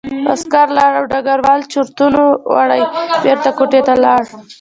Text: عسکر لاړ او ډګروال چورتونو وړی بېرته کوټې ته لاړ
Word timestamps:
عسکر 0.33 0.67
لاړ 0.77 0.91
او 0.99 1.05
ډګروال 1.13 1.61
چورتونو 1.73 2.21
وړی 2.55 2.81
بېرته 3.23 3.49
کوټې 3.57 3.81
ته 3.87 3.93
لاړ 4.03 4.21